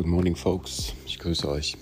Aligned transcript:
Good 0.00 0.08
morning, 0.08 0.34
folks. 0.34 0.94
Ich 1.04 1.18
grüße 1.18 1.46
euch. 1.46 1.76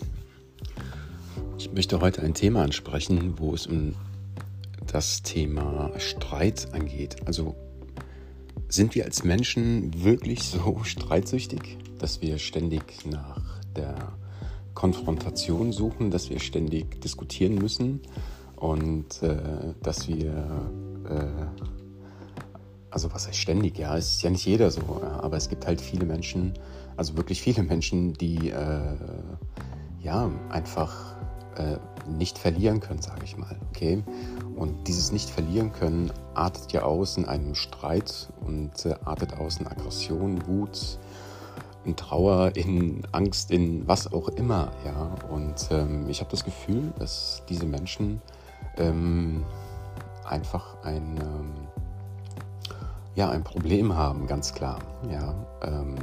Ich 1.57 1.73
möchte 1.73 2.01
heute 2.01 2.21
ein 2.23 2.35
Thema 2.35 2.63
ansprechen, 2.63 3.35
wo 3.37 3.55
es 3.55 3.69
um 3.69 3.95
das 4.89 5.23
Thema 5.23 5.93
Streit 5.99 6.67
angeht. 6.75 7.15
Also 7.27 7.55
sind 8.69 8.97
wir 8.97 9.05
als 9.05 9.23
Menschen 9.23 10.03
wirklich 10.03 10.43
so 10.43 10.81
streitsüchtig, 10.83 11.79
dass 12.01 12.21
wir 12.21 12.39
ständig 12.39 13.07
nach 13.07 13.41
der 13.77 13.95
Konfrontation 14.75 15.71
suchen, 15.71 16.11
dass 16.11 16.29
wir 16.29 16.41
ständig 16.41 17.01
diskutieren 17.01 17.55
müssen 17.55 18.01
und 18.57 19.23
äh, 19.23 19.75
dass 19.81 20.09
wir 20.09 20.33
äh, 21.09 21.78
also 22.91 23.13
was 23.13 23.27
heißt 23.27 23.39
ständig, 23.39 23.79
ja, 23.79 23.97
ist 23.97 24.23
ja 24.23 24.31
nicht 24.31 24.47
jeder 24.47 24.71
so, 24.71 24.81
ja, 25.03 25.21
aber 25.21 25.37
es 25.37 25.49
gibt 25.49 25.67
halt 25.67 25.81
viele 25.81 26.07
Menschen, 26.07 26.55
also 26.97 27.17
wirklich 27.17 27.41
viele 27.43 27.63
Menschen, 27.63 28.15
die 28.15 28.51
äh, 28.51 28.97
ja 30.01 30.31
einfach 30.51 31.17
äh, 31.57 31.77
nicht 32.09 32.39
verlieren 32.39 32.81
können, 32.81 33.03
sage 33.03 33.25
ich 33.25 33.37
mal, 33.37 33.57
okay? 33.71 34.03
Und 34.57 34.89
dieses 34.89 35.13
nicht 35.13 35.29
verlieren 35.29 35.73
können 35.73 36.11
artet 36.35 36.73
ja 36.73 36.83
aus 36.83 37.17
in 37.17 37.27
einem 37.27 37.55
Streit 37.55 38.29
und 38.41 38.87
äh, 38.87 38.95
artet 39.05 39.35
aus 39.35 39.59
in 39.59 39.67
Aggression, 39.67 40.47
Wut, 40.47 40.99
in 41.85 41.97
Trauer, 41.97 42.57
in 42.57 43.07
Angst, 43.13 43.51
in 43.51 43.87
was 43.87 44.13
auch 44.13 44.29
immer, 44.29 44.73
ja. 44.85 45.15
Und 45.31 45.69
ähm, 45.71 46.09
ich 46.09 46.21
habe 46.21 46.31
das 46.31 46.45
Gefühl, 46.45 46.93
dass 46.99 47.43
diese 47.49 47.67
Menschen 47.67 48.23
ähm, 48.77 49.45
einfach 50.25 50.83
ein 50.83 51.19
ähm, 51.21 51.68
ja, 53.19 53.31
ein 53.31 53.43
Problem 53.43 53.97
haben, 53.97 54.29
ganz 54.29 54.55
klar. 54.55 54.79
Ja, 55.11 55.35
ähm, 55.63 55.97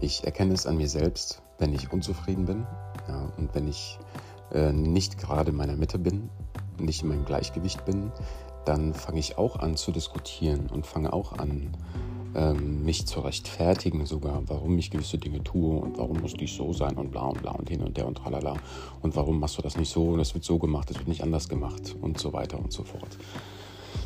ich 0.00 0.24
erkenne 0.24 0.54
es 0.54 0.66
an 0.66 0.78
mir 0.78 0.88
selbst, 0.88 1.42
wenn 1.58 1.74
ich 1.74 1.92
unzufrieden 1.92 2.46
bin 2.46 2.66
ja, 3.06 3.30
und 3.36 3.54
wenn 3.54 3.68
ich 3.68 3.98
äh, 4.54 4.72
nicht 4.72 5.18
gerade 5.18 5.50
in 5.50 5.56
meiner 5.58 5.76
Mitte 5.76 5.98
bin, 5.98 6.30
nicht 6.80 7.02
in 7.02 7.08
meinem 7.08 7.26
Gleichgewicht 7.26 7.84
bin, 7.84 8.10
dann 8.64 8.94
fange 8.94 9.18
ich 9.18 9.36
auch 9.36 9.56
an 9.56 9.76
zu 9.76 9.92
diskutieren 9.92 10.70
und 10.72 10.86
fange 10.86 11.12
auch 11.12 11.36
an, 11.36 11.76
ähm, 12.34 12.86
mich 12.86 13.06
zu 13.06 13.20
rechtfertigen 13.20 14.06
sogar, 14.06 14.42
warum 14.46 14.78
ich 14.78 14.90
gewisse 14.90 15.18
Dinge 15.18 15.44
tue 15.44 15.78
und 15.78 15.98
warum 15.98 16.22
muss 16.22 16.32
dies 16.32 16.54
so 16.54 16.72
sein 16.72 16.96
und 16.96 17.10
bla 17.10 17.26
und 17.26 17.42
bla 17.42 17.52
und 17.52 17.68
hin 17.68 17.82
und 17.82 17.98
der 17.98 18.06
und 18.06 18.16
tralala 18.16 18.54
und 19.02 19.14
warum 19.14 19.40
machst 19.40 19.58
du 19.58 19.62
das 19.62 19.76
nicht 19.76 19.92
so 19.92 20.04
und 20.08 20.20
es 20.20 20.32
wird 20.32 20.44
so 20.44 20.58
gemacht, 20.58 20.90
es 20.90 20.96
wird 20.96 21.08
nicht 21.08 21.22
anders 21.22 21.50
gemacht 21.50 21.94
und 22.00 22.18
so 22.18 22.32
weiter 22.32 22.58
und 22.58 22.72
so 22.72 22.82
fort. 22.82 23.18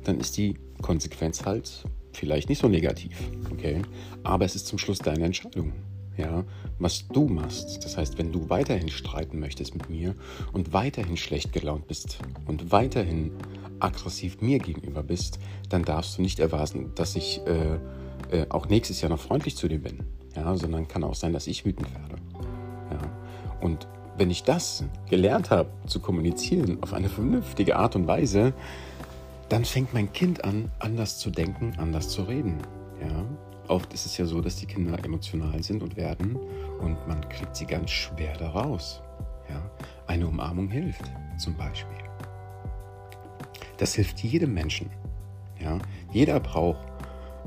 dann 0.04 0.20
ist 0.20 0.38
die 0.38 0.56
Konsequenz 0.82 1.44
halt 1.46 1.84
vielleicht 2.14 2.50
nicht 2.50 2.62
so 2.62 2.68
negativ. 2.68 3.18
Okay? 3.52 3.82
Aber 4.24 4.46
es 4.46 4.56
ist 4.56 4.68
zum 4.68 4.78
Schluss 4.78 5.00
deine 5.00 5.26
Entscheidung 5.26 5.74
ja, 6.18 6.44
was 6.80 7.08
du 7.08 7.28
machst. 7.28 7.84
Das 7.84 7.98
heißt, 7.98 8.18
wenn 8.18 8.32
du 8.32 8.50
weiterhin 8.50 8.90
streiten 8.90 9.40
möchtest 9.40 9.74
mit 9.74 9.90
mir 9.90 10.16
und 10.54 10.74
weiterhin 10.74 11.18
schlecht 11.18 11.54
gelaunt 11.54 11.88
bist 11.88 12.20
und 12.46 12.72
weiterhin 12.72 13.32
aggressiv 13.80 14.42
mir 14.42 14.60
gegenüber 14.60 15.04
bist, 15.04 15.40
dann 15.70 15.84
darfst 15.84 16.18
du 16.18 16.22
nicht 16.22 16.40
erwarten, 16.40 16.92
dass 16.96 17.16
ich 17.16 17.42
äh, 17.48 17.80
äh, 18.36 18.46
auch 18.50 18.68
nächstes 18.68 19.02
Jahr 19.02 19.10
noch 19.10 19.20
freundlich 19.20 19.56
zu 19.56 19.68
dir 19.68 19.80
bin, 19.80 20.04
ja, 20.36 20.56
sondern 20.56 20.88
kann 20.88 21.04
auch 21.04 21.16
sein, 21.16 21.34
dass 21.34 21.48
ich 21.48 21.66
wütend 21.66 21.88
werde. 21.94 22.16
Ja. 22.92 23.00
Und 23.62 23.88
wenn 24.18 24.30
ich 24.30 24.44
das 24.44 24.84
gelernt 25.10 25.50
habe 25.50 25.70
zu 25.88 26.00
kommunizieren 26.00 26.78
auf 26.82 26.94
eine 26.94 27.10
vernünftige 27.10 27.78
Art 27.78 27.96
und 27.96 28.08
Weise, 28.08 28.54
dann 29.50 29.66
fängt 29.66 29.94
mein 29.94 30.14
Kind 30.14 30.44
an, 30.44 30.72
anders 30.80 31.18
zu 31.20 31.30
denken, 31.30 31.74
anders 31.78 32.10
zu 32.10 32.24
reden. 32.24 32.60
Ja? 33.02 33.26
Oft 33.72 33.94
ist 33.94 34.06
es 34.06 34.18
ja 34.18 34.26
so, 34.26 34.42
dass 34.42 34.58
die 34.58 34.66
Kinder 34.66 35.02
emotional 35.02 35.64
sind 35.64 35.82
und 35.82 35.96
werden 35.96 36.36
und 36.82 37.08
man 37.08 37.22
kriegt 37.30 37.56
sie 37.56 37.66
ganz 37.66 37.90
schwer 37.90 38.36
da 38.38 38.50
raus. 38.50 39.02
Ja? 39.50 39.62
Eine 40.08 40.28
Umarmung 40.28 40.70
hilft 40.70 41.06
zum 41.38 41.56
Beispiel. 41.56 41.96
Das 43.78 43.96
hilft 43.96 44.20
jedem 44.20 44.54
Menschen. 44.54 44.90
Ja? 45.58 45.80
Jeder 46.12 46.42
braucht 46.42 46.86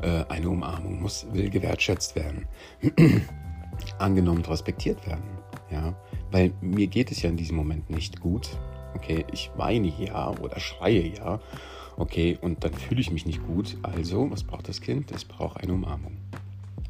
äh, 0.00 0.24
eine 0.30 0.48
Umarmung, 0.48 1.02
muss, 1.02 1.26
will 1.30 1.50
gewertschätzt 1.50 2.16
werden, 2.16 2.48
angenommen 3.98 4.38
und 4.38 4.48
respektiert 4.48 5.06
werden. 5.06 5.28
Ja? 5.70 5.94
Weil 6.30 6.54
mir 6.62 6.86
geht 6.86 7.12
es 7.12 7.20
ja 7.20 7.28
in 7.28 7.36
diesem 7.36 7.58
Moment 7.58 7.90
nicht 7.90 8.18
gut. 8.22 8.48
Okay, 8.94 9.25
ich 9.32 9.50
weine 9.56 9.88
ja 9.88 10.31
oder 10.31 10.59
schreie 10.60 11.12
ja 11.16 11.41
Okay, 11.97 12.37
und 12.41 12.65
dann 12.65 12.75
fühle 12.75 13.00
ich 13.00 13.12
mich 13.12 13.25
nicht 13.25 13.47
gut. 13.47 13.77
Also, 13.82 14.31
was 14.31 14.43
braucht 14.43 14.69
das 14.69 14.81
Kind? 14.81 15.12
Es 15.12 15.25
braucht 15.25 15.59
eine 15.59 15.72
Umarmung. 15.72 16.16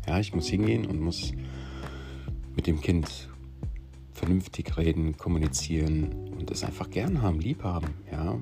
Ja, 0.07 0.19
ich 0.19 0.35
muss 0.35 0.47
hingehen 0.47 0.87
und 0.87 1.01
muss 1.01 1.33
mit 2.57 2.67
dem 2.67 2.81
Kind 2.81 3.29
vernünftig 4.13 4.77
reden, 4.77 5.17
kommunizieren 5.19 6.33
und 6.39 6.51
es 6.51 6.65
einfach 6.65 6.89
gern 6.89 7.21
haben, 7.21 7.41
lieb 7.41 7.65
haben, 7.65 7.89
ja, 8.11 8.39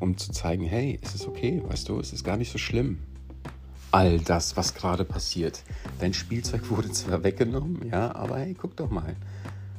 um 0.00 0.16
zu 0.16 0.32
zeigen, 0.32 0.64
hey, 0.64 0.98
es 1.02 1.14
ist 1.14 1.28
okay, 1.28 1.62
weißt 1.64 1.88
du, 1.88 2.00
es 2.00 2.12
ist 2.12 2.24
gar 2.24 2.36
nicht 2.36 2.50
so 2.50 2.58
schlimm. 2.58 2.98
All 3.92 4.18
das, 4.18 4.56
was 4.56 4.74
gerade 4.74 5.04
passiert. 5.04 5.62
Dein 6.00 6.14
Spielzeug 6.14 6.68
wurde 6.70 6.90
zwar 6.90 7.22
weggenommen, 7.22 7.88
ja, 7.88 8.14
aber 8.14 8.38
hey, 8.38 8.54
guck 8.54 8.76
doch 8.76 8.90
mal. 8.90 9.14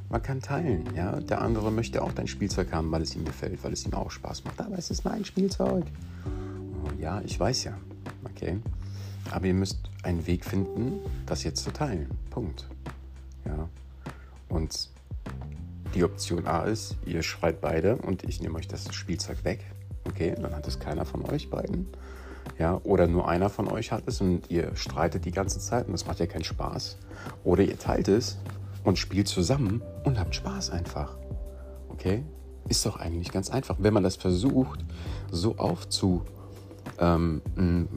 Man 0.09 0.23
kann 0.23 0.41
teilen, 0.41 0.85
ja. 0.95 1.19
Der 1.19 1.41
andere 1.41 1.71
möchte 1.71 2.01
auch 2.01 2.13
dein 2.13 2.27
Spielzeug 2.27 2.71
haben, 2.71 2.91
weil 2.91 3.01
es 3.01 3.15
ihm 3.15 3.25
gefällt, 3.25 3.63
weil 3.63 3.73
es 3.73 3.85
ihm 3.85 3.93
auch 3.93 4.09
Spaß 4.09 4.45
macht. 4.45 4.61
Aber 4.61 4.77
es 4.77 4.89
ist 4.89 5.03
mein 5.03 5.25
Spielzeug. 5.25 5.83
Oh, 6.25 7.01
ja, 7.01 7.21
ich 7.21 7.37
weiß 7.37 7.65
ja. 7.65 7.77
Okay. 8.23 8.57
Aber 9.31 9.45
ihr 9.45 9.53
müsst 9.53 9.79
einen 10.03 10.25
Weg 10.25 10.45
finden, 10.45 10.99
das 11.25 11.43
jetzt 11.43 11.63
zu 11.63 11.71
teilen. 11.71 12.09
Punkt. 12.29 12.67
Ja. 13.45 13.67
Und 14.47 14.89
die 15.93 16.03
Option 16.05 16.47
A 16.47 16.63
ist, 16.63 16.95
ihr 17.05 17.21
schreit 17.21 17.59
beide 17.59 17.97
und 17.97 18.23
ich 18.23 18.41
nehme 18.41 18.57
euch 18.57 18.67
das 18.67 18.93
Spielzeug 18.93 19.43
weg. 19.43 19.65
Okay, 20.05 20.33
dann 20.39 20.55
hat 20.55 20.67
es 20.67 20.79
keiner 20.79 21.03
von 21.03 21.25
euch 21.29 21.49
beiden. 21.49 21.87
Ja, 22.57 22.79
oder 22.83 23.07
nur 23.07 23.27
einer 23.27 23.49
von 23.49 23.67
euch 23.67 23.91
hat 23.91 24.03
es 24.07 24.21
und 24.21 24.49
ihr 24.49 24.73
streitet 24.75 25.25
die 25.25 25.31
ganze 25.31 25.59
Zeit 25.59 25.87
und 25.87 25.91
das 25.91 26.05
macht 26.05 26.19
ja 26.19 26.27
keinen 26.27 26.45
Spaß. 26.45 26.97
Oder 27.43 27.63
ihr 27.63 27.77
teilt 27.77 28.07
es 28.07 28.37
und 28.87 28.97
spielt 28.97 29.27
zusammen 29.27 29.81
und 30.05 30.17
habt 30.17 30.33
Spaß 30.33 30.69
einfach. 30.69 31.17
Okay? 31.89 32.23
Ist 32.69 32.85
doch 32.85 32.95
eigentlich 32.95 33.31
ganz 33.33 33.49
einfach. 33.49 33.75
Wenn 33.79 33.93
man 33.93 34.03
das 34.03 34.15
versucht, 34.15 34.85
so 35.29 35.57
aufzubröseln, 35.57 37.41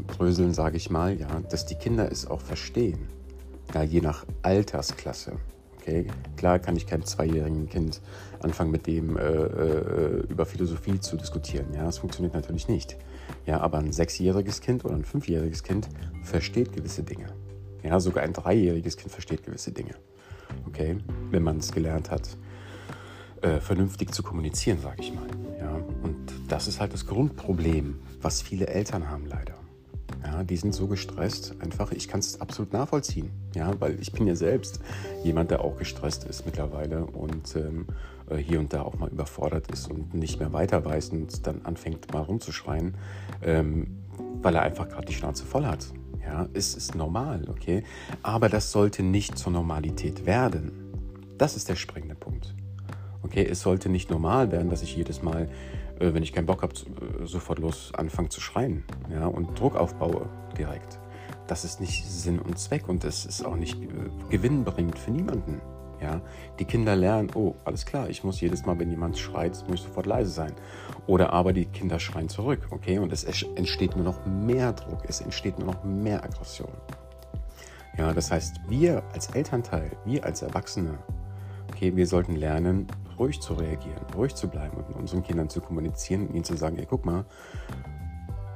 ähm, 0.01 0.53
sage 0.53 0.77
ich 0.77 0.91
mal, 0.91 1.19
ja, 1.19 1.29
dass 1.49 1.65
die 1.65 1.77
Kinder 1.77 2.11
es 2.11 2.27
auch 2.27 2.41
verstehen. 2.41 3.07
Ja, 3.73 3.85
je 3.85 4.01
nach 4.01 4.27
Altersklasse. 4.43 5.35
Okay, 5.79 6.09
klar 6.37 6.59
kann 6.59 6.75
ich 6.75 6.89
keinem 6.89 7.05
zweijährigen 7.05 7.69
Kind 7.69 8.01
anfangen, 8.41 8.73
mit 8.73 8.89
dem 8.89 9.17
äh, 9.17 9.23
äh, 9.23 10.27
über 10.29 10.45
Philosophie 10.45 10.99
zu 10.99 11.17
diskutieren. 11.17 11.67
Ja, 11.73 11.85
das 11.85 11.99
funktioniert 11.99 12.35
natürlich 12.35 12.67
nicht. 12.67 12.97
Ja, 13.47 13.61
aber 13.61 13.79
ein 13.79 13.93
sechsjähriges 13.93 14.61
Kind 14.61 14.85
oder 14.85 14.97
ein 14.97 15.05
fünfjähriges 15.05 15.63
Kind 15.63 15.89
versteht 16.25 16.73
gewisse 16.73 17.05
Dinge. 17.05 17.27
Ja, 17.85 18.01
sogar 18.01 18.25
ein 18.25 18.33
dreijähriges 18.33 18.97
Kind 18.97 19.13
versteht 19.13 19.45
gewisse 19.45 19.71
Dinge. 19.71 19.95
Okay, 20.71 20.99
wenn 21.31 21.43
man 21.43 21.59
es 21.59 21.73
gelernt 21.73 22.11
hat, 22.11 22.37
äh, 23.43 23.59
vernünftig 23.61 24.13
zu 24.13 24.23
kommunizieren, 24.23 24.81
sage 24.81 25.03
ich 25.03 25.13
mal. 25.13 25.27
Ja, 25.59 25.73
und 26.03 26.17
das 26.49 26.69
ist 26.69 26.81
halt 26.81 26.93
das 26.93 27.07
Grundproblem, 27.07 27.99
was 28.23 28.41
viele 28.41 28.67
Eltern 28.67 29.11
haben 29.11 29.27
leider. 29.27 29.55
Ja, 30.25 30.45
die 30.45 30.57
sind 30.57 30.75
so 30.75 30.87
gestresst, 30.87 31.57
einfach, 31.61 31.93
ich 31.93 32.07
kann 32.07 32.21
es 32.21 32.41
absolut 32.41 32.73
nachvollziehen. 32.73 33.31
Ja, 33.55 33.73
weil 33.81 33.99
ich 34.01 34.13
bin 34.13 34.27
ja 34.27 34.37
selbst 34.37 34.81
jemand, 35.25 35.51
der 35.51 35.65
auch 35.65 35.77
gestresst 35.77 36.25
ist 36.25 36.47
mittlerweile 36.47 37.05
und 37.07 37.57
ähm, 37.57 37.87
äh, 38.29 38.37
hier 38.37 38.61
und 38.61 38.73
da 38.73 38.83
auch 38.83 38.99
mal 38.99 39.09
überfordert 39.09 39.71
ist 39.73 39.91
und 39.91 40.15
nicht 40.15 40.39
mehr 40.39 40.53
weiter 40.53 40.85
weiß 40.85 41.11
und 41.11 41.47
dann 41.47 41.63
anfängt 41.65 42.13
mal 42.13 42.23
rumzuschreien, 42.23 42.95
ähm, 43.43 43.99
weil 44.43 44.55
er 44.55 44.63
einfach 44.63 44.89
gerade 44.89 45.07
die 45.07 45.15
Schnauze 45.15 45.45
voll 45.45 45.65
hat. 45.65 45.87
Ja, 46.25 46.49
es 46.53 46.75
ist 46.75 46.95
normal, 46.95 47.47
okay? 47.49 47.83
Aber 48.23 48.49
das 48.49 48.73
sollte 48.73 49.03
nicht 49.03 49.39
zur 49.39 49.53
Normalität 49.53 50.27
werden. 50.27 50.73
Das 51.39 51.57
ist 51.57 51.69
der 51.69 51.77
springende 51.77 52.15
Punkt. 52.15 52.55
Okay, 53.23 53.47
es 53.47 53.63
sollte 53.63 53.89
nicht 53.89 54.11
normal 54.11 54.51
werden, 54.53 54.71
dass 54.71 54.83
ich 54.83 54.97
jedes 54.97 55.23
Mal 55.23 55.49
äh, 56.01 56.15
wenn 56.15 56.23
ich 56.23 56.33
keinen 56.33 56.47
Bock 56.47 56.63
habe, 56.63 56.75
äh, 56.75 57.27
sofort 57.27 57.59
los 57.59 57.93
anfangen 57.95 58.31
zu 58.31 58.41
schreien 58.41 58.85
ja, 59.11 59.27
und 59.27 59.59
Druck 59.59 59.77
aufbaue 59.77 60.29
direkt. 60.59 60.99
Das 61.47 61.65
ist 61.65 61.81
nicht 61.81 62.07
Sinn 62.07 62.39
und 62.39 62.59
Zweck 62.59 62.89
und 62.89 63.05
es 63.05 63.27
ist 63.27 63.45
auch 63.45 63.57
nicht 63.57 63.81
äh, 63.81 63.89
gewinnbringend 64.31 64.99
für 64.99 65.11
niemanden. 65.11 65.61
Ja, 66.03 66.21
die 66.59 66.65
Kinder 66.65 66.97
lernen, 66.97 67.31
oh, 67.35 67.55
alles 67.65 67.85
klar, 67.85 68.09
ich 68.09 68.25
muss 68.25 68.41
jedes 68.41 68.65
Mal, 68.65 68.79
wenn 68.79 68.91
jemand 68.91 69.19
schreit, 69.19 69.53
muss 69.69 69.81
ich 69.81 69.87
sofort 69.87 70.07
leise 70.07 70.31
sein. 70.31 70.53
Oder 71.07 71.33
aber 71.33 71.53
die 71.53 71.67
Kinder 71.67 72.01
schreien 72.01 72.29
zurück, 72.29 72.69
okay? 72.71 72.99
Und 72.99 73.13
es 73.13 73.25
entsteht 73.25 73.97
nur 73.97 74.05
noch 74.05 74.25
mehr 74.25 74.73
Druck, 74.73 75.03
es 75.07 75.21
entsteht 75.21 75.59
nur 75.59 75.75
noch 75.75 75.85
mehr 75.85 76.25
Aggression. 76.25 76.73
Ja, 77.99 78.15
das 78.15 78.31
heißt, 78.31 78.61
wir 78.69 79.03
als 79.13 79.29
Elternteil, 79.29 79.91
wir 80.07 80.25
als 80.25 80.41
Erwachsene, 80.41 80.99
okay, 81.69 81.95
wir 81.95 82.07
sollten 82.07 82.35
lernen, 82.35 82.87
ruhig 83.19 83.41
zu 83.41 83.53
reagieren, 83.53 84.01
ruhig 84.17 84.35
zu 84.35 84.49
bleiben 84.49 84.79
und 84.79 84.89
mit 84.89 84.97
unseren 84.97 85.23
Kindern 85.23 85.51
zu 85.51 85.61
kommunizieren 85.61 86.29
und 86.29 86.35
ihnen 86.35 86.45
zu 86.45 86.57
sagen, 86.57 86.79
ey, 86.79 86.87
guck 86.89 87.05
mal, 87.05 87.27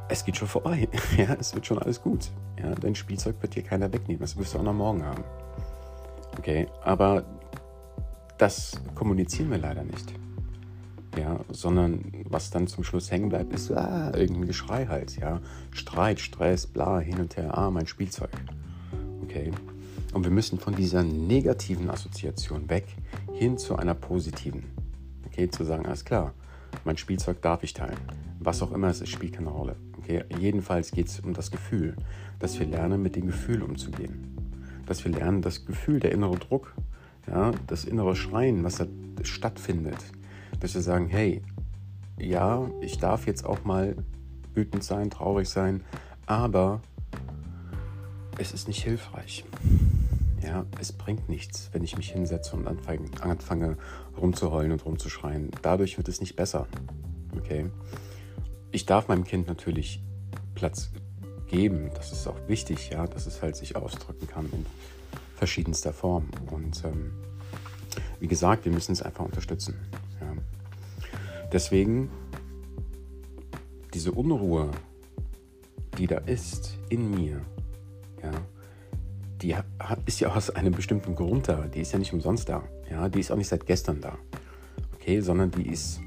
es 0.08 0.24
geht 0.24 0.36
schon 0.36 0.48
vorbei. 0.48 0.88
Ja, 1.16 1.34
es 1.38 1.54
wird 1.54 1.66
schon 1.66 1.78
alles 1.78 2.02
gut. 2.02 2.30
Ja, 2.58 2.74
dein 2.74 2.94
Spielzeug 2.94 3.36
wird 3.40 3.54
dir 3.54 3.62
keiner 3.62 3.92
wegnehmen. 3.92 4.20
Das 4.20 4.36
wirst 4.36 4.54
du 4.54 4.58
auch 4.58 4.62
noch 4.62 4.72
morgen 4.72 5.04
haben. 5.04 5.24
Okay, 6.38 6.66
aber 6.82 7.24
das 8.38 8.80
kommunizieren 8.94 9.50
wir 9.50 9.58
leider 9.58 9.84
nicht. 9.84 10.12
Ja, 11.16 11.38
sondern 11.50 12.12
was 12.28 12.50
dann 12.50 12.66
zum 12.66 12.82
Schluss 12.82 13.10
hängen 13.10 13.28
bleibt, 13.28 13.52
ist 13.52 13.70
ah, 13.70 14.12
irgendein 14.14 14.46
Geschrei 14.46 14.86
halt. 14.86 15.16
Ja, 15.16 15.40
Streit, 15.70 16.18
Stress, 16.18 16.66
bla, 16.66 16.98
hin 16.98 17.20
und 17.20 17.36
her, 17.36 17.56
ah, 17.56 17.70
mein 17.70 17.86
Spielzeug. 17.86 18.30
Okay. 19.22 19.52
Und 20.12 20.24
wir 20.24 20.30
müssen 20.30 20.58
von 20.58 20.74
dieser 20.74 21.02
negativen 21.02 21.90
Assoziation 21.90 22.68
weg 22.68 22.86
hin 23.32 23.58
zu 23.58 23.76
einer 23.76 23.94
positiven. 23.94 24.64
Okay, 25.26 25.50
zu 25.50 25.64
sagen, 25.64 25.86
alles 25.86 26.04
klar, 26.04 26.34
mein 26.84 26.96
Spielzeug 26.96 27.42
darf 27.42 27.62
ich 27.62 27.74
teilen. 27.74 27.98
Was 28.38 28.62
auch 28.62 28.72
immer 28.72 28.88
es 28.88 29.00
ist, 29.00 29.10
spielt 29.10 29.34
keine 29.34 29.50
Rolle. 29.50 29.76
Okay, 29.98 30.24
jedenfalls 30.38 30.90
geht 30.90 31.08
es 31.08 31.20
um 31.20 31.32
das 31.32 31.50
Gefühl, 31.50 31.96
dass 32.38 32.58
wir 32.58 32.66
lernen, 32.66 33.02
mit 33.02 33.16
dem 33.16 33.26
Gefühl 33.26 33.62
umzugehen. 33.62 34.36
Dass 34.86 35.04
wir 35.04 35.10
lernen, 35.10 35.42
das 35.42 35.64
Gefühl, 35.64 35.98
der 35.98 36.12
innere 36.12 36.36
Druck, 36.36 36.74
ja, 37.26 37.52
das 37.66 37.84
innere 37.84 38.16
Schreien, 38.16 38.64
was 38.64 38.76
da 38.76 38.86
stattfindet, 39.22 39.98
dass 40.60 40.74
wir 40.74 40.82
sagen, 40.82 41.08
hey, 41.08 41.42
ja, 42.18 42.70
ich 42.80 42.98
darf 42.98 43.26
jetzt 43.26 43.44
auch 43.44 43.64
mal 43.64 43.96
wütend 44.54 44.84
sein, 44.84 45.10
traurig 45.10 45.48
sein, 45.48 45.82
aber 46.26 46.80
es 48.38 48.52
ist 48.52 48.68
nicht 48.68 48.82
hilfreich. 48.82 49.44
Ja, 50.42 50.66
es 50.78 50.92
bringt 50.92 51.28
nichts, 51.28 51.70
wenn 51.72 51.82
ich 51.82 51.96
mich 51.96 52.12
hinsetze 52.12 52.54
und 52.54 52.66
anfange, 52.66 53.08
anfange 53.20 53.76
rumzuheulen 54.16 54.72
und 54.72 54.84
rumzuschreien. 54.84 55.50
Dadurch 55.62 55.96
wird 55.96 56.08
es 56.08 56.20
nicht 56.20 56.36
besser. 56.36 56.66
Okay? 57.36 57.70
Ich 58.70 58.84
darf 58.84 59.08
meinem 59.08 59.24
Kind 59.24 59.48
natürlich 59.48 60.02
Platz 60.54 60.90
geben. 61.46 61.90
Das 61.94 62.12
ist 62.12 62.26
auch 62.26 62.36
wichtig, 62.46 62.90
ja, 62.90 63.06
dass 63.06 63.26
es 63.26 63.40
halt 63.40 63.56
sich 63.56 63.76
ausdrücken 63.76 64.26
kann 64.26 64.46
in 64.52 64.66
verschiedenster 65.34 65.92
Form. 65.92 66.28
Und 66.50 66.84
ähm, 66.84 67.12
wie 68.20 68.28
gesagt, 68.28 68.64
wir 68.64 68.72
müssen 68.72 68.92
es 68.92 69.02
einfach 69.02 69.24
unterstützen. 69.24 69.74
Ja. 70.20 70.32
Deswegen 71.52 72.10
diese 73.92 74.12
Unruhe, 74.12 74.70
die 75.98 76.06
da 76.06 76.18
ist 76.18 76.78
in 76.88 77.10
mir, 77.10 77.40
ja, 78.22 78.32
die 79.40 79.54
ist 80.06 80.20
ja 80.20 80.34
aus 80.34 80.50
einem 80.50 80.72
bestimmten 80.72 81.14
Grund 81.14 81.48
da. 81.48 81.66
Die 81.66 81.80
ist 81.80 81.92
ja 81.92 81.98
nicht 81.98 82.12
umsonst 82.12 82.48
da. 82.48 82.64
Ja, 82.90 83.08
die 83.08 83.20
ist 83.20 83.30
auch 83.30 83.36
nicht 83.36 83.48
seit 83.48 83.66
gestern 83.66 84.00
da. 84.00 84.16
Okay, 84.94 85.20
sondern 85.20 85.50
die 85.50 85.68
ist 85.68 86.00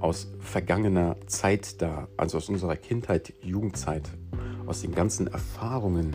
aus 0.00 0.28
vergangener 0.38 1.16
Zeit 1.26 1.80
da, 1.80 2.08
also 2.16 2.36
aus 2.36 2.50
unserer 2.50 2.76
Kindheit, 2.76 3.32
Jugendzeit, 3.40 4.02
aus 4.66 4.82
den 4.82 4.94
ganzen 4.94 5.28
Erfahrungen, 5.28 6.14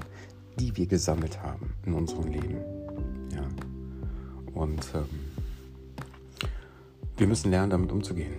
die 0.60 0.76
wir 0.76 0.88
gesammelt 0.88 1.42
haben 1.42 1.74
in 1.86 1.94
unserem 1.94 2.28
Leben. 2.28 2.58
Ja. 3.34 3.48
Und 4.54 4.86
ähm, 4.94 5.06
wir 7.18 7.28
müssen 7.28 7.52
lernen, 7.52 7.70
damit 7.70 7.92
umzugehen. 7.92 8.34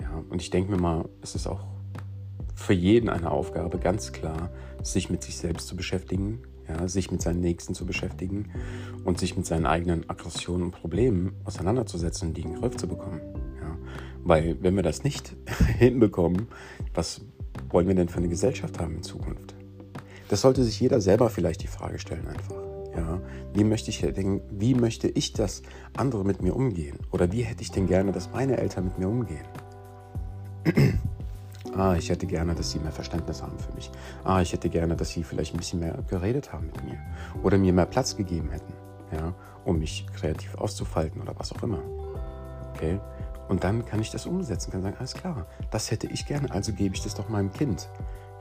Ja. 0.00 0.22
Und 0.30 0.40
ich 0.40 0.50
denke 0.50 0.70
mir 0.70 0.78
mal, 0.78 1.08
es 1.22 1.34
ist 1.34 1.46
auch 1.46 1.64
für 2.54 2.72
jeden 2.72 3.08
eine 3.08 3.30
Aufgabe, 3.30 3.78
ganz 3.78 4.12
klar, 4.12 4.50
sich 4.82 5.10
mit 5.10 5.22
sich 5.22 5.36
selbst 5.36 5.68
zu 5.68 5.76
beschäftigen, 5.76 6.42
ja, 6.68 6.88
sich 6.88 7.10
mit 7.10 7.22
seinen 7.22 7.40
Nächsten 7.40 7.74
zu 7.74 7.86
beschäftigen 7.86 8.50
und 9.04 9.18
sich 9.18 9.36
mit 9.36 9.46
seinen 9.46 9.66
eigenen 9.66 10.08
Aggressionen 10.08 10.64
und 10.64 10.72
Problemen 10.72 11.34
auseinanderzusetzen 11.44 12.28
und 12.28 12.36
die 12.36 12.42
in 12.42 12.52
den 12.52 12.60
Griff 12.60 12.76
zu 12.76 12.88
bekommen. 12.88 13.20
Ja. 13.60 13.76
Weil 14.24 14.56
wenn 14.62 14.74
wir 14.74 14.82
das 14.82 15.04
nicht 15.04 15.36
hinbekommen, 15.78 16.48
was 16.94 17.20
wollen 17.68 17.88
wir 17.88 17.94
denn 17.94 18.08
für 18.08 18.18
eine 18.18 18.28
Gesellschaft 18.28 18.80
haben 18.80 18.96
in 18.96 19.02
Zukunft? 19.02 19.55
Das 20.28 20.40
sollte 20.40 20.64
sich 20.64 20.80
jeder 20.80 21.00
selber 21.00 21.30
vielleicht 21.30 21.62
die 21.62 21.68
Frage 21.68 21.98
stellen 21.98 22.26
einfach. 22.26 22.56
Ja, 22.96 23.20
wie 23.52 23.64
möchte 23.64 23.90
ich 23.90 24.00
denn, 24.00 24.40
wie 24.50 24.74
möchte 24.74 25.08
ich, 25.08 25.32
dass 25.32 25.62
andere 25.96 26.24
mit 26.24 26.42
mir 26.42 26.56
umgehen? 26.56 26.98
Oder 27.12 27.30
wie 27.30 27.42
hätte 27.42 27.62
ich 27.62 27.70
denn 27.70 27.86
gerne, 27.86 28.10
dass 28.10 28.30
meine 28.32 28.56
Eltern 28.56 28.84
mit 28.84 28.98
mir 28.98 29.08
umgehen? 29.08 29.46
Ah, 31.74 31.94
ich 31.94 32.08
hätte 32.08 32.26
gerne, 32.26 32.54
dass 32.54 32.70
sie 32.70 32.78
mehr 32.78 32.92
Verständnis 32.92 33.42
haben 33.42 33.58
für 33.58 33.74
mich. 33.74 33.90
Ah, 34.24 34.40
ich 34.40 34.50
hätte 34.54 34.70
gerne, 34.70 34.96
dass 34.96 35.10
sie 35.10 35.22
vielleicht 35.22 35.52
ein 35.52 35.58
bisschen 35.58 35.80
mehr 35.80 35.98
geredet 36.08 36.50
haben 36.50 36.68
mit 36.68 36.82
mir. 36.82 36.98
Oder 37.42 37.58
mir 37.58 37.74
mehr 37.74 37.84
Platz 37.84 38.16
gegeben 38.16 38.50
hätten, 38.50 38.72
ja, 39.12 39.34
um 39.66 39.78
mich 39.78 40.06
kreativ 40.16 40.54
auszufalten 40.54 41.20
oder 41.20 41.34
was 41.36 41.52
auch 41.52 41.62
immer. 41.62 41.82
Okay? 42.72 42.98
Und 43.48 43.62
dann 43.62 43.84
kann 43.84 44.00
ich 44.00 44.10
das 44.10 44.24
umsetzen, 44.24 44.70
kann 44.70 44.80
sagen, 44.80 44.96
alles 44.98 45.12
klar, 45.12 45.46
das 45.70 45.90
hätte 45.90 46.06
ich 46.06 46.24
gerne, 46.24 46.50
also 46.50 46.72
gebe 46.72 46.94
ich 46.94 47.02
das 47.02 47.14
doch 47.14 47.28
meinem 47.28 47.52
Kind. 47.52 47.90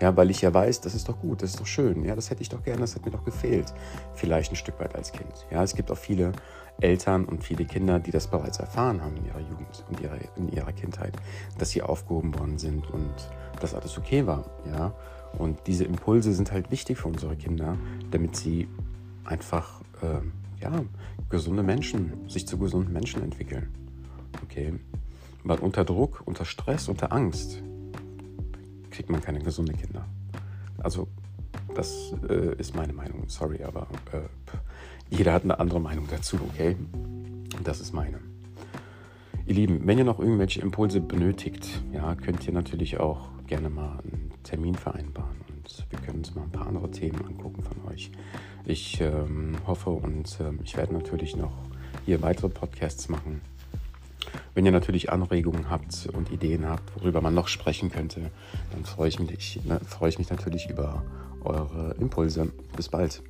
Ja, 0.01 0.15
weil 0.17 0.29
ich 0.29 0.41
ja 0.41 0.53
weiß, 0.53 0.81
das 0.81 0.93
ist 0.93 1.07
doch 1.07 1.19
gut, 1.19 1.41
das 1.41 1.51
ist 1.51 1.59
doch 1.59 1.65
schön. 1.65 2.03
Ja, 2.03 2.15
das 2.15 2.29
hätte 2.29 2.41
ich 2.41 2.49
doch 2.49 2.63
gerne, 2.63 2.81
das 2.81 2.95
hat 2.95 3.05
mir 3.05 3.11
doch 3.11 3.23
gefehlt. 3.23 3.73
Vielleicht 4.13 4.51
ein 4.51 4.57
Stück 4.57 4.79
weit 4.79 4.95
als 4.95 5.11
Kind. 5.11 5.45
Ja, 5.51 5.63
es 5.63 5.73
gibt 5.73 5.89
auch 5.89 5.97
viele 5.97 6.33
Eltern 6.81 7.25
und 7.25 7.43
viele 7.43 7.65
Kinder, 7.65 7.99
die 7.99 8.11
das 8.11 8.27
bereits 8.27 8.59
erfahren 8.59 9.01
haben 9.01 9.15
in 9.17 9.25
ihrer 9.27 9.39
Jugend 9.39 9.85
und 9.89 10.01
ihrer, 10.01 10.17
in 10.35 10.49
ihrer 10.51 10.73
Kindheit, 10.73 11.13
dass 11.57 11.69
sie 11.69 11.81
aufgehoben 11.81 12.37
worden 12.37 12.57
sind 12.57 12.89
und 12.91 13.13
dass 13.61 13.73
alles 13.73 13.97
okay 13.97 14.27
war. 14.27 14.43
Ja, 14.69 14.93
und 15.37 15.59
diese 15.67 15.85
Impulse 15.85 16.33
sind 16.33 16.51
halt 16.51 16.71
wichtig 16.71 16.97
für 16.97 17.07
unsere 17.07 17.35
Kinder, 17.37 17.77
damit 18.11 18.35
sie 18.35 18.67
einfach, 19.23 19.81
äh, 20.01 20.61
ja, 20.61 20.83
gesunde 21.29 21.63
Menschen, 21.63 22.29
sich 22.29 22.47
zu 22.47 22.57
gesunden 22.57 22.91
Menschen 22.91 23.23
entwickeln. 23.23 23.73
Okay, 24.43 24.73
weil 25.43 25.59
unter 25.59 25.85
Druck, 25.85 26.23
unter 26.25 26.43
Stress, 26.43 26.89
unter 26.89 27.13
Angst 27.13 27.63
kriegt 28.95 29.09
man 29.09 29.21
keine 29.21 29.39
gesunden 29.39 29.77
Kinder. 29.77 30.05
Also 30.77 31.07
das 31.75 32.13
äh, 32.29 32.55
ist 32.57 32.75
meine 32.75 32.93
Meinung. 32.93 33.27
Sorry, 33.27 33.63
aber 33.63 33.87
äh, 34.13 34.21
jeder 35.09 35.33
hat 35.33 35.43
eine 35.43 35.59
andere 35.59 35.81
Meinung 35.81 36.07
dazu, 36.09 36.37
okay? 36.53 36.77
Das 37.63 37.81
ist 37.81 37.93
meine. 37.93 38.19
Ihr 39.45 39.55
Lieben, 39.55 39.85
wenn 39.85 39.97
ihr 39.97 40.05
noch 40.05 40.19
irgendwelche 40.19 40.61
Impulse 40.61 41.01
benötigt, 41.01 41.83
ja, 41.93 42.15
könnt 42.15 42.47
ihr 42.47 42.53
natürlich 42.53 42.99
auch 42.99 43.29
gerne 43.45 43.69
mal 43.69 43.99
einen 43.99 44.31
Termin 44.43 44.75
vereinbaren 44.75 45.35
und 45.49 45.85
wir 45.89 45.99
können 45.99 46.19
uns 46.19 46.33
mal 46.33 46.43
ein 46.43 46.51
paar 46.51 46.67
andere 46.67 46.89
Themen 46.89 47.23
angucken 47.25 47.63
von 47.63 47.91
euch. 47.91 48.11
Ich 48.63 49.01
ähm, 49.01 49.57
hoffe 49.67 49.91
und 49.91 50.37
ähm, 50.39 50.59
ich 50.63 50.77
werde 50.77 50.93
natürlich 50.93 51.35
noch 51.35 51.53
hier 52.05 52.21
weitere 52.21 52.49
Podcasts 52.49 53.09
machen 53.09 53.41
wenn 54.55 54.65
ihr 54.65 54.71
natürlich 54.71 55.11
Anregungen 55.11 55.69
habt 55.69 56.07
und 56.13 56.31
Ideen 56.31 56.67
habt, 56.67 56.95
worüber 56.95 57.21
man 57.21 57.35
noch 57.35 57.49
sprechen 57.49 57.91
könnte, 57.91 58.31
dann 58.71 58.85
freue 58.85 59.09
ich 59.09 59.19
mich, 59.19 59.59
ne, 59.65 59.79
freue 59.85 60.09
ich 60.09 60.17
mich 60.17 60.29
natürlich 60.29 60.69
über 60.69 61.03
eure 61.43 61.95
Impulse. 61.99 62.51
Bis 62.75 62.89
bald. 62.89 63.21